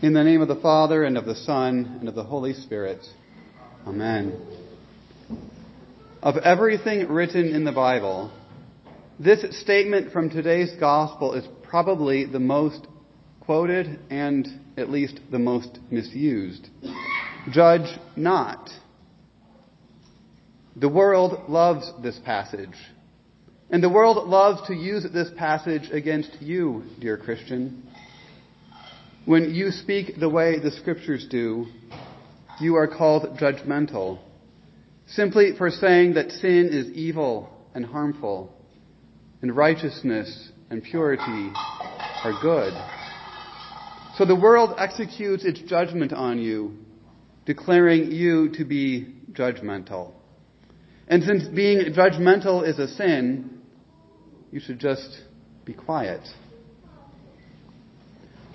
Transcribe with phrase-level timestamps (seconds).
[0.00, 3.04] In the name of the Father, and of the Son, and of the Holy Spirit.
[3.84, 4.40] Amen.
[6.22, 8.30] Of everything written in the Bible,
[9.18, 12.86] this statement from today's Gospel is probably the most
[13.40, 16.68] quoted and at least the most misused.
[17.50, 18.70] Judge not.
[20.76, 22.76] The world loves this passage.
[23.68, 27.82] And the world loves to use this passage against you, dear Christian.
[29.28, 31.66] When you speak the way the scriptures do,
[32.62, 34.20] you are called judgmental,
[35.06, 38.50] simply for saying that sin is evil and harmful,
[39.42, 41.52] and righteousness and purity
[42.24, 42.72] are good.
[44.16, 46.78] So the world executes its judgment on you,
[47.44, 50.12] declaring you to be judgmental.
[51.06, 53.60] And since being judgmental is a sin,
[54.50, 55.18] you should just
[55.66, 56.26] be quiet.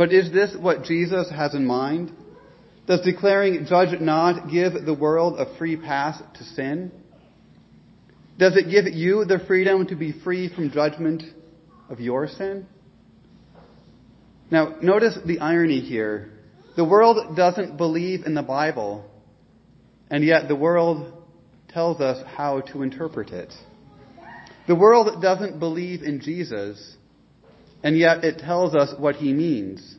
[0.04, 2.12] But is this what Jesus has in mind?
[2.88, 6.92] Does declaring judge not give the world a free pass to sin?
[8.38, 11.23] Does it give you the freedom to be free from judgment
[11.90, 12.68] of your sin?
[14.52, 16.34] Now, notice the irony here.
[16.76, 19.10] The world doesn't believe in the Bible,
[20.10, 21.14] and yet the world
[21.70, 23.54] tells us how to interpret it.
[24.67, 26.98] The world doesn't believe in Jesus,
[27.84, 29.98] and yet it tells us what he means.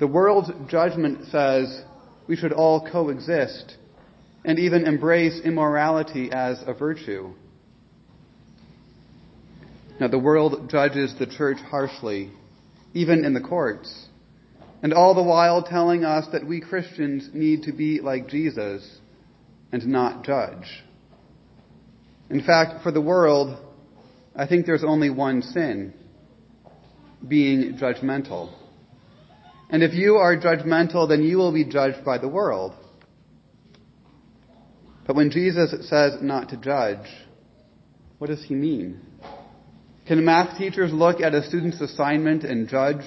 [0.00, 1.82] The world's judgment says
[2.26, 3.76] we should all coexist
[4.44, 7.32] and even embrace immorality as a virtue.
[10.00, 12.32] Now, the world judges the church harshly,
[12.92, 14.06] even in the courts,
[14.82, 18.98] and all the while telling us that we Christians need to be like Jesus
[19.70, 20.82] and not judge.
[22.30, 23.58] In fact, for the world,
[24.34, 25.94] I think there's only one sin
[27.26, 28.52] being judgmental.
[29.68, 32.74] And if you are judgmental, then you will be judged by the world.
[35.06, 37.06] But when Jesus says not to judge,
[38.18, 39.00] what does he mean?
[40.06, 43.04] Can math teachers look at a student's assignment and judge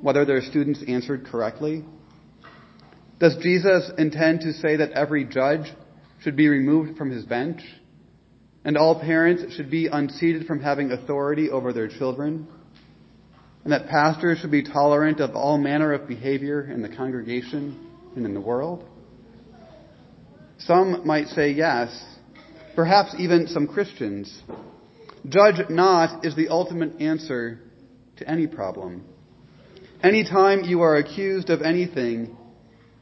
[0.00, 1.84] whether their students answered correctly?
[3.18, 5.72] Does Jesus intend to say that every judge
[6.20, 7.60] should be removed from his bench?
[8.64, 12.48] And all parents should be unseated from having authority over their children,
[13.62, 18.24] and that pastors should be tolerant of all manner of behavior in the congregation and
[18.24, 18.84] in the world?
[20.58, 22.04] Some might say yes,
[22.74, 24.42] perhaps even some Christians.
[25.28, 27.58] Judge not is the ultimate answer
[28.16, 29.04] to any problem.
[30.02, 32.36] Anytime you are accused of anything,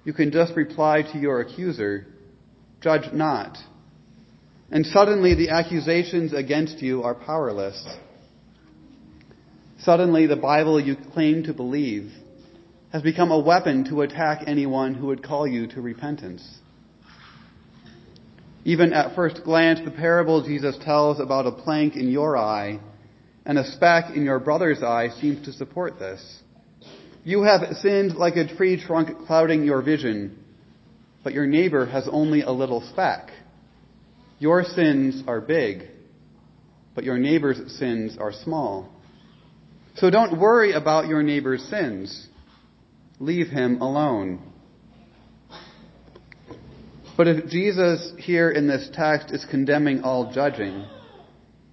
[0.04, 2.06] you can just reply to your accuser,
[2.80, 3.58] judge not
[4.72, 7.86] and suddenly the accusations against you are powerless.
[9.80, 12.10] Suddenly the Bible you claim to believe
[12.90, 16.58] has become a weapon to attack anyone who would call you to repentance.
[18.64, 22.80] Even at first glance, the parable Jesus tells about a plank in your eye
[23.44, 26.42] and a speck in your brother's eye seems to support this.
[27.24, 30.42] You have sinned like a tree trunk clouding your vision,
[31.22, 33.30] but your neighbor has only a little speck.
[34.42, 35.84] Your sins are big,
[36.96, 38.88] but your neighbor's sins are small.
[39.94, 42.26] So don't worry about your neighbor's sins.
[43.20, 44.40] Leave him alone.
[47.16, 50.86] But if Jesus here in this text is condemning all judging,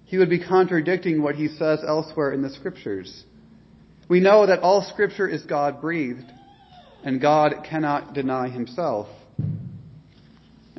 [0.04, 3.24] he would be contradicting what he says elsewhere in the scriptures.
[4.08, 6.30] We know that all scripture is God breathed,
[7.02, 9.08] and God cannot deny himself.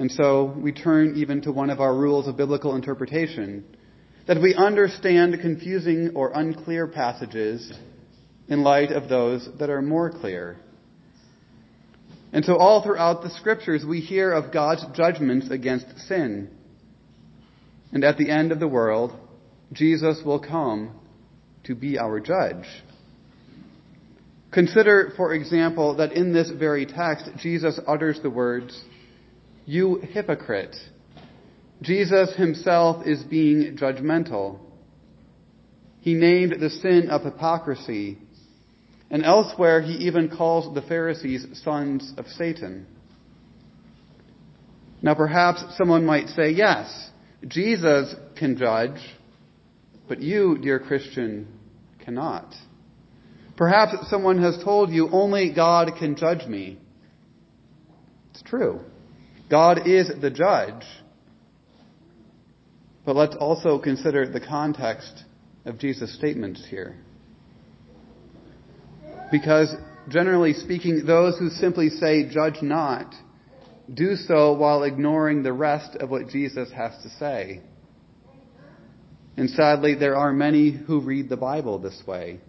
[0.02, 3.64] And so we turn even to one of our rules of biblical interpretation
[4.26, 7.72] that we understand confusing or unclear passages
[8.48, 10.58] in light of those that are more clear.
[12.34, 16.50] And so all throughout the scriptures we hear of God's judgments against sin.
[17.92, 19.16] And at the end of the world,
[19.72, 21.00] Jesus will come
[21.66, 22.66] to be our judge.
[24.52, 28.84] Consider, for example, that in this very text, Jesus utters the words,
[29.66, 30.76] you hypocrite.
[31.82, 34.60] Jesus himself is being judgmental.
[36.02, 38.18] He named the sin of hypocrisy,
[39.10, 42.86] and elsewhere he even calls the Pharisees sons of Satan.
[45.02, 47.10] Now perhaps someone might say, yes,
[47.48, 49.00] Jesus can judge,
[50.08, 51.48] but you, dear Christian,
[52.04, 52.54] cannot.
[53.58, 56.80] Perhaps someone has told you only God can judge me.
[58.32, 58.82] It's true.
[59.52, 60.86] God is the judge.
[63.06, 65.26] But let's also consider the context
[65.66, 66.96] of Jesus' statements here.
[69.30, 69.76] Because
[70.08, 73.14] generally speaking, those who simply say, judge not,
[73.94, 77.62] do so while ignoring the rest of what Jesus has to say.
[79.36, 82.40] And sadly, there are many who read the Bible this way.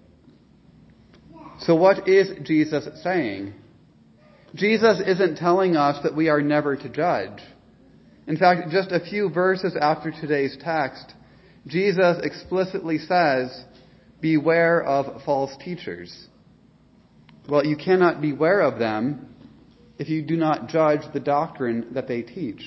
[1.61, 3.55] So what is Jesus saying?
[4.55, 7.41] Jesus isn't telling us that we are never to judge.
[8.27, 11.13] In fact, just a few verses after today's text,
[11.67, 13.65] Jesus explicitly says,
[14.21, 16.29] beware of false teachers.
[17.49, 19.35] Well, you cannot beware of them
[19.99, 22.63] if you do not judge the doctrine that they teach.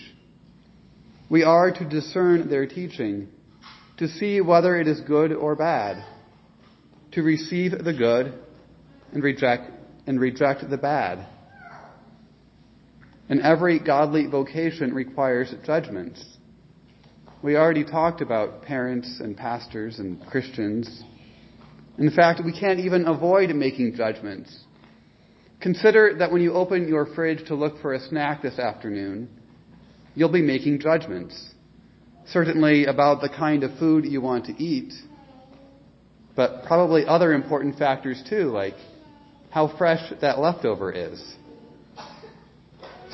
[1.30, 3.30] We are to discern their teaching,
[3.98, 6.04] to see whether it is good or bad,
[7.14, 8.34] to receive the good
[9.14, 9.72] and reject,
[10.06, 11.26] and reject the bad.
[13.30, 16.24] And every godly vocation requires judgments.
[17.42, 21.04] We already talked about parents and pastors and Christians.
[21.98, 24.66] In fact, we can't even avoid making judgments.
[25.62, 29.30] Consider that when you open your fridge to look for a snack this afternoon,
[30.14, 31.54] you'll be making judgments.
[32.28, 34.94] Certainly about the kind of food you want to eat,
[36.36, 38.76] but probably other important factors too, like
[39.52, 41.36] how fresh that leftover is.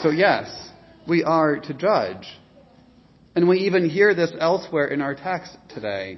[0.01, 0.49] So yes,
[1.07, 2.27] we are to judge.
[3.35, 6.17] And we even hear this elsewhere in our text today.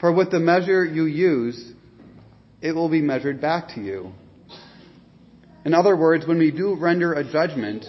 [0.00, 1.72] For with the measure you use,
[2.60, 4.12] it will be measured back to you.
[5.64, 7.86] In other words, when we do render a judgment,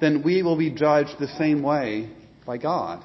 [0.00, 2.10] then we will be judged the same way
[2.44, 3.04] by God.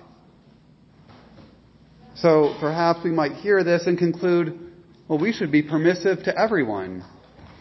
[2.16, 4.72] So perhaps we might hear this and conclude,
[5.08, 7.04] well, we should be permissive to everyone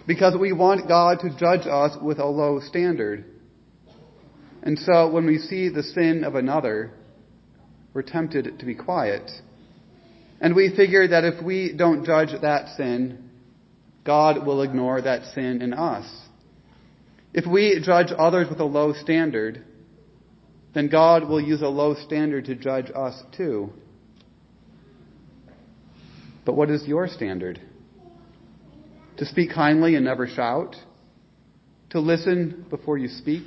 [0.07, 3.27] because we want God to judge us with a low standard.
[4.63, 6.93] And so when we see the sin of another,
[7.95, 9.31] we're tempted to be quiet.
[10.41, 13.31] And we figure that if we don't judge that sin,
[14.05, 16.07] God will ignore that sin in us.
[17.33, 19.65] If we judge others with a low standard,
[20.75, 23.71] then God will use a low standard to judge us too.
[26.45, 27.61] But what is your standard?
[29.19, 30.75] To speak kindly and never shout?
[31.91, 33.45] To listen before you speak?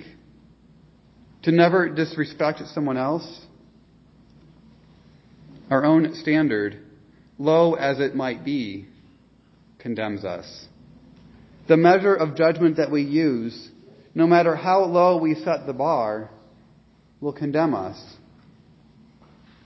[1.46, 3.46] To never disrespect someone else?
[5.70, 6.80] Our own standard,
[7.38, 8.88] low as it might be,
[9.78, 10.66] condemns us.
[11.68, 13.70] The measure of judgment that we use,
[14.16, 16.32] no matter how low we set the bar,
[17.22, 18.16] will condemn us.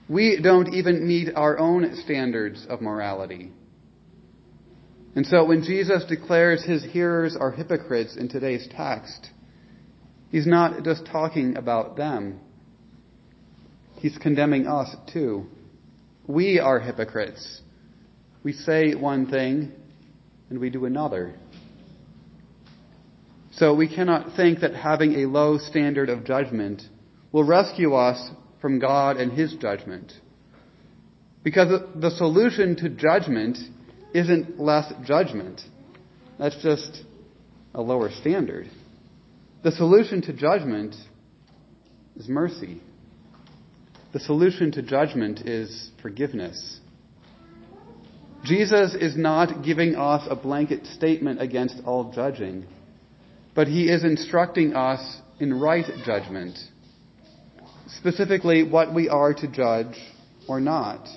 [0.09, 3.53] We don't even meet our own standards of morality.
[5.15, 9.29] And so when Jesus declares his hearers are hypocrites in today's text,
[10.31, 12.39] he's not just talking about them.
[13.97, 15.45] He's condemning us too.
[16.27, 17.61] We are hypocrites.
[18.43, 19.71] We say one thing
[20.49, 21.35] and we do another.
[23.53, 26.81] So we cannot think that having a low standard of judgment
[27.31, 28.29] will rescue us
[28.61, 30.13] from God and His judgment.
[31.43, 33.57] Because the solution to judgment
[34.13, 35.61] isn't less judgment.
[36.37, 37.03] That's just
[37.73, 38.69] a lower standard.
[39.63, 40.95] The solution to judgment
[42.15, 42.81] is mercy.
[44.13, 46.79] The solution to judgment is forgiveness.
[48.44, 52.65] Jesus is not giving us a blanket statement against all judging,
[53.53, 56.57] but he is instructing us in right judgment,
[57.88, 59.95] specifically what we are to judge
[60.48, 61.07] or not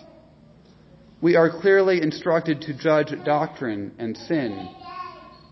[1.22, 4.68] we are clearly instructed to judge doctrine and sin.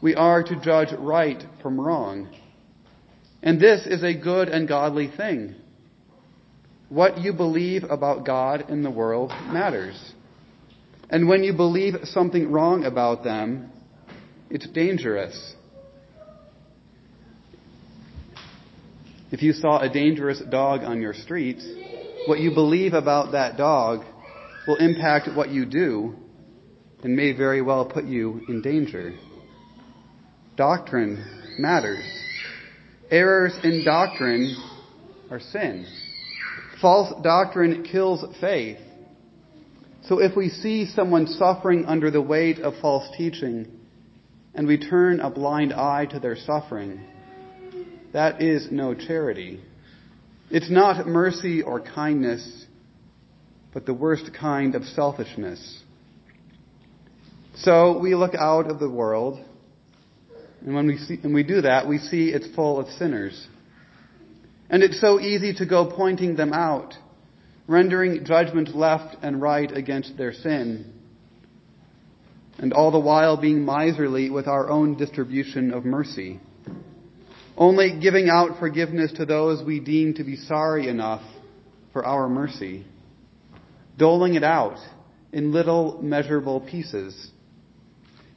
[0.03, 2.29] We are to judge right from wrong.
[3.43, 5.55] And this is a good and godly thing.
[6.89, 10.13] What you believe about God and the world matters.
[11.09, 13.71] And when you believe something wrong about them,
[14.51, 15.55] it's dangerous.
[19.31, 21.63] If you saw a dangerous dog on your street,
[22.27, 24.05] what you believe about that dog
[24.67, 26.15] will impact what you do
[27.03, 29.15] and may very well put you in danger.
[30.57, 32.05] Doctrine matters.
[33.11, 34.57] Errors in doctrine
[35.31, 35.87] are sin.
[36.81, 38.79] False doctrine kills faith.
[40.05, 43.67] So if we see someone suffering under the weight of false teaching
[44.55, 47.01] and we turn a blind eye to their suffering,
[48.13, 49.61] that is no charity.
[50.51, 52.67] It's not mercy or kindness
[53.73, 55.83] but the worst kind of selfishness.
[57.57, 59.45] So we look out of the world,
[60.65, 63.49] and when we see, and we do that, we see it's full of sinners.
[64.69, 66.95] And it's so easy to go pointing them out,
[67.67, 70.93] rendering judgment left and right against their sin.
[72.59, 76.39] and all the while being miserly with our own distribution of mercy.
[77.57, 81.23] Only giving out forgiveness to those we deem to be sorry enough
[81.95, 82.85] for our mercy.
[83.97, 84.79] Doling it out
[85.33, 87.30] in little measurable pieces.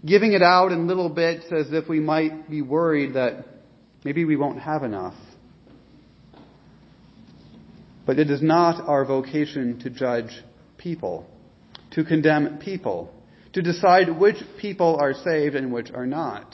[0.05, 3.45] Giving it out in little bits as if we might be worried that
[4.03, 5.15] maybe we won't have enough.
[8.05, 10.43] But it is not our vocation to judge
[10.77, 11.25] people,
[11.91, 13.13] to condemn people,
[13.53, 16.53] to decide which people are saved and which are not.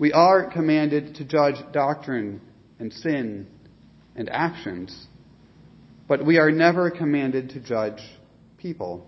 [0.00, 2.40] We are commanded to judge doctrine
[2.80, 3.46] and sin
[4.16, 5.06] and actions,
[6.08, 8.00] but we are never commanded to judge
[8.58, 9.06] people.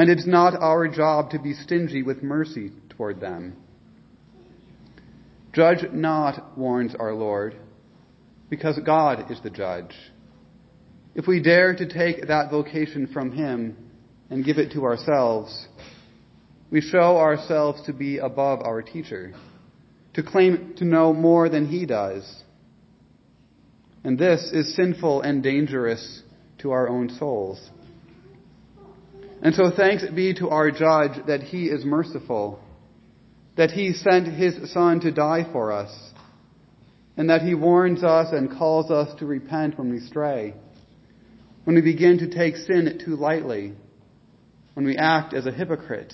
[0.00, 3.54] And it's not our job to be stingy with mercy toward them.
[5.52, 7.54] Judge not, warns our Lord,
[8.48, 9.94] because God is the judge.
[11.14, 13.76] If we dare to take that vocation from Him
[14.30, 15.68] and give it to ourselves,
[16.70, 19.34] we show ourselves to be above our teacher,
[20.14, 22.42] to claim to know more than He does.
[24.02, 26.22] And this is sinful and dangerous
[26.60, 27.60] to our own souls.
[29.42, 32.60] And so thanks be to our judge that he is merciful,
[33.56, 35.90] that he sent his son to die for us,
[37.16, 40.54] and that he warns us and calls us to repent when we stray,
[41.64, 43.74] when we begin to take sin too lightly,
[44.74, 46.12] when we act as a hypocrite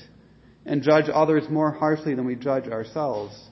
[0.65, 3.49] and judge others more harshly than we judge ourselves.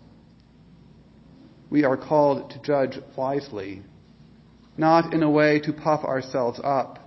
[1.71, 3.83] We are called to judge wisely,
[4.77, 7.04] not in a way to puff ourselves up,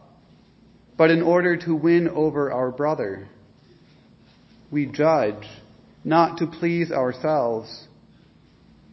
[0.98, 3.27] but in order to win over our brother.
[4.72, 5.48] We judge
[6.04, 7.88] not to please ourselves,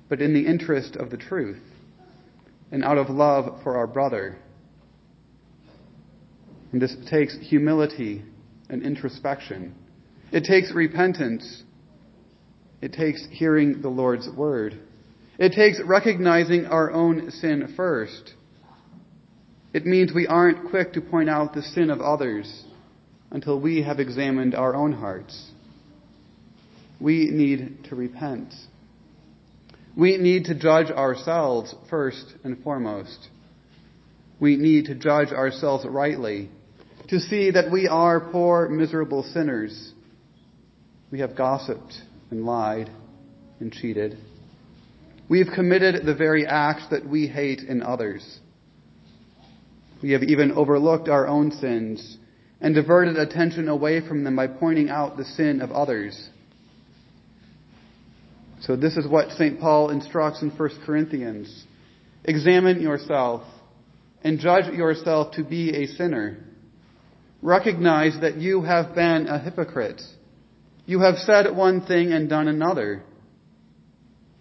[0.09, 1.63] but in the interest of the truth
[2.71, 4.37] and out of love for our brother.
[6.73, 8.23] And this takes humility
[8.69, 9.75] and introspection.
[10.33, 11.63] It takes repentance.
[12.83, 14.79] It takes hearing the Lord's word.
[15.39, 18.35] It takes recognizing our own sin first
[19.75, 22.65] it means we aren't quick to point out the sin of others
[23.33, 25.51] until we have examined our own hearts.
[27.01, 28.55] We need to repent.
[29.97, 33.29] We need to judge ourselves first and foremost.
[34.39, 36.51] We need to judge ourselves rightly,
[37.09, 39.93] to see that we are poor, miserable sinners.
[41.11, 41.95] We have gossiped
[42.31, 42.91] and lied
[43.59, 44.19] and cheated.
[45.29, 48.39] We have committed the very acts that we hate in others.
[50.05, 52.19] We have even overlooked our own sins
[52.61, 56.29] and diverted attention away from them by pointing out the sin of others.
[58.61, 59.59] So this is what St.
[59.59, 61.65] Paul instructs in 1 Corinthians.
[62.23, 63.45] Examine yourself
[64.23, 66.37] and judge yourself to be a sinner.
[67.41, 70.03] Recognize that you have been a hypocrite.
[70.85, 73.03] You have said one thing and done another.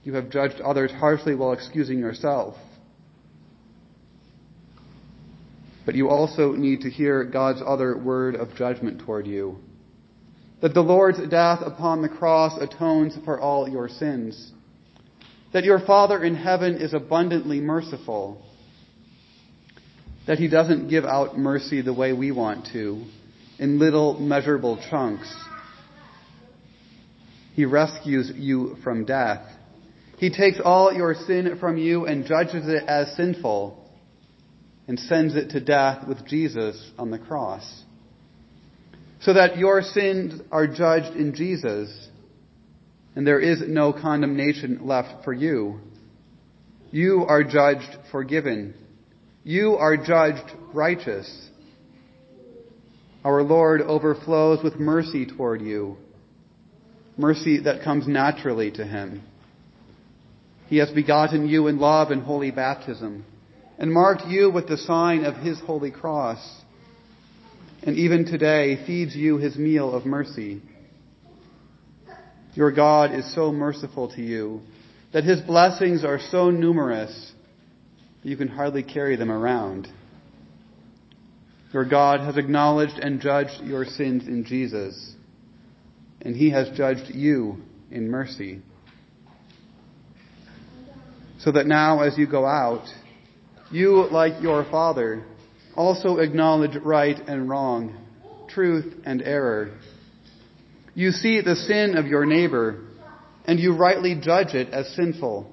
[0.03, 2.57] You have judged others harshly while excusing yourself.
[5.85, 9.57] But you also need to hear God's other word of judgment toward you.
[10.61, 14.53] That the Lord's death upon the cross atones for all your sins.
[15.51, 18.41] That your Father in heaven is abundantly merciful.
[20.25, 23.03] That He doesn't give out mercy the way we want to,
[23.59, 25.35] in little measurable chunks.
[27.55, 29.45] He rescues you from death.
[30.17, 33.82] He takes all your sin from you and judges it as sinful
[34.87, 37.83] and sends it to death with Jesus on the cross.
[39.21, 42.09] So that your sins are judged in Jesus
[43.15, 45.79] and there is no condemnation left for you.
[46.91, 48.73] You are judged forgiven.
[49.43, 51.49] You are judged righteous.
[53.23, 55.97] Our Lord overflows with mercy toward you,
[57.17, 59.21] mercy that comes naturally to Him.
[60.67, 63.25] He has begotten you in love and holy baptism
[63.77, 66.61] and marked you with the sign of his holy cross,
[67.83, 70.61] and even today feeds you his meal of mercy.
[72.53, 74.61] Your God is so merciful to you
[75.11, 77.31] that his blessings are so numerous
[78.21, 79.87] that you can hardly carry them around.
[81.73, 85.15] Your God has acknowledged and judged your sins in Jesus,
[86.21, 87.57] and he has judged you
[87.89, 88.61] in mercy.
[91.39, 92.85] So that now as you go out,
[93.73, 95.25] you, like your Father,
[95.75, 97.97] also acknowledge right and wrong,
[98.47, 99.77] truth and error.
[100.93, 102.83] You see the sin of your neighbor,
[103.45, 105.49] and you rightly judge it as sinful.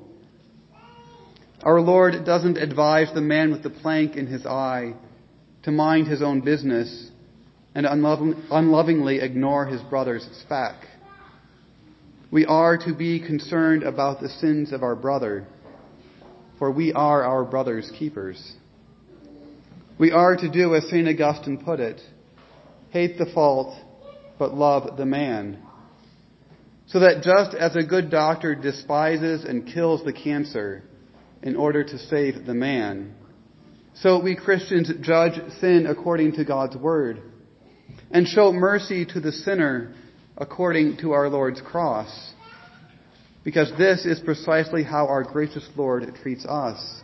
[1.63, 4.95] Our Lord doesn't advise the man with the plank in his eye
[5.63, 7.11] to mind his own business,
[7.75, 10.75] and unlovingly ignore his brother's speck.
[12.31, 15.47] We are to be concerned about the sins of our brother,
[16.61, 18.55] for we are our brother's keepers.
[19.99, 21.09] We are to do as St.
[21.09, 22.03] Augustine put it,
[22.91, 23.75] hate the fault,
[24.39, 25.59] but love the man.
[26.87, 30.83] So that just as a good doctor despises and kills the cancer
[31.43, 33.15] in order to save the man,
[33.95, 37.23] so we Christians judge sin according to God's word
[38.11, 39.95] and show mercy to the sinner
[40.37, 42.33] according to our Lord's cross.
[43.43, 47.03] Because this is precisely how our gracious Lord treats us.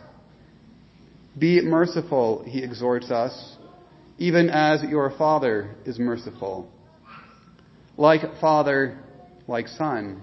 [1.37, 3.57] Be merciful, he exhorts us,
[4.17, 6.71] even as your Father is merciful.
[7.95, 8.99] Like Father,
[9.47, 10.21] like Son.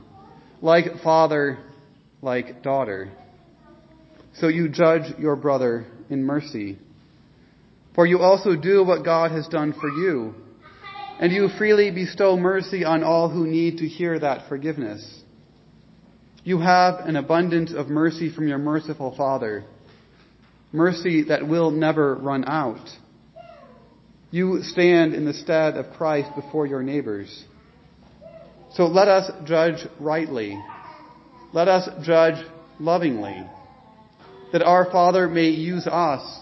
[0.60, 1.58] Like Father,
[2.22, 3.12] like daughter.
[4.34, 6.78] So you judge your brother in mercy.
[7.94, 10.34] For you also do what God has done for you,
[11.20, 15.22] and you freely bestow mercy on all who need to hear that forgiveness.
[16.44, 19.64] You have an abundance of mercy from your merciful Father,
[20.72, 22.86] mercy that will never run out.
[24.30, 27.44] You stand in the stead of Christ before your neighbors.
[28.74, 30.62] So let us judge rightly.
[31.54, 32.44] Let us judge
[32.78, 33.42] lovingly
[34.52, 36.40] that our Father may use us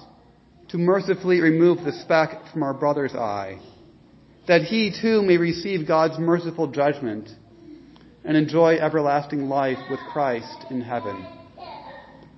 [0.71, 3.61] to mercifully remove the speck from our brother's eye,
[4.49, 7.28] that he too may receive God's merciful judgment
[8.24, 11.26] and enjoy everlasting life with Christ in heaven.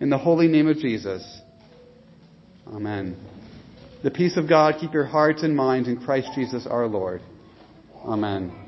[0.01, 1.41] In the holy name of Jesus.
[2.67, 3.17] Amen.
[4.03, 7.21] The peace of God keep your hearts and minds in Christ Jesus our Lord.
[8.05, 8.64] Amen.